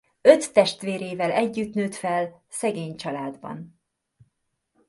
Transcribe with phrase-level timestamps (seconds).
[0.21, 3.81] Öt testvérével együtt nőtt fel szegény családban.